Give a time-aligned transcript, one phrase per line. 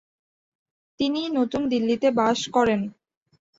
[0.99, 2.81] তিনি নতুন দিল্লিতে বাস করেন।